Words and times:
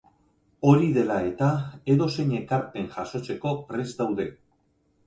Hori 0.69 0.87
dela 0.95 1.17
eta, 1.27 1.51
edozein 1.97 2.35
ekarpen 2.41 2.91
jasotzeko 2.97 3.57
prest 3.71 4.03
daude. 4.05 4.29